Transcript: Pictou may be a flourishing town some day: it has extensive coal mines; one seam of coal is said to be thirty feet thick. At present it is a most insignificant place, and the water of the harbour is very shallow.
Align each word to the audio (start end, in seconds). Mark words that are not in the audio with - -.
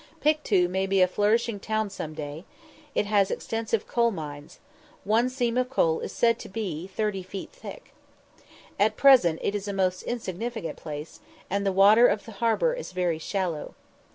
Pictou 0.19 0.67
may 0.67 0.87
be 0.87 0.99
a 1.03 1.07
flourishing 1.07 1.59
town 1.59 1.91
some 1.91 2.15
day: 2.15 2.43
it 2.95 3.05
has 3.05 3.29
extensive 3.29 3.85
coal 3.87 4.09
mines; 4.09 4.57
one 5.03 5.29
seam 5.29 5.57
of 5.59 5.69
coal 5.69 5.99
is 5.99 6.11
said 6.11 6.39
to 6.39 6.49
be 6.49 6.87
thirty 6.87 7.21
feet 7.21 7.51
thick. 7.51 7.93
At 8.79 8.97
present 8.97 9.37
it 9.43 9.53
is 9.53 9.67
a 9.67 9.73
most 9.73 10.01
insignificant 10.01 10.75
place, 10.77 11.19
and 11.51 11.67
the 11.67 11.71
water 11.71 12.07
of 12.07 12.25
the 12.25 12.31
harbour 12.31 12.73
is 12.73 12.93
very 12.93 13.19
shallow. 13.19 13.75